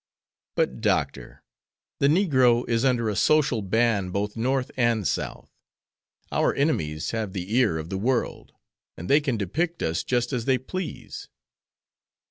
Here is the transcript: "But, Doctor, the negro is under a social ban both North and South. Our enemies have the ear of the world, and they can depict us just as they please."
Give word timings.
"But, 0.55 0.81
Doctor, 0.81 1.43
the 1.99 2.07
negro 2.07 2.67
is 2.67 2.83
under 2.83 3.07
a 3.07 3.15
social 3.15 3.61
ban 3.61 4.09
both 4.09 4.35
North 4.35 4.71
and 4.75 5.07
South. 5.07 5.51
Our 6.31 6.55
enemies 6.55 7.11
have 7.11 7.33
the 7.33 7.55
ear 7.55 7.77
of 7.77 7.91
the 7.91 7.99
world, 7.99 8.51
and 8.97 9.07
they 9.07 9.21
can 9.21 9.37
depict 9.37 9.83
us 9.83 10.03
just 10.03 10.33
as 10.33 10.45
they 10.45 10.57
please." 10.57 11.29